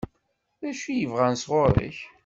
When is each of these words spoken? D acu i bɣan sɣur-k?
D 0.61 0.63
acu 0.69 0.89
i 0.91 1.05
bɣan 1.11 1.35
sɣur-k? 1.43 1.97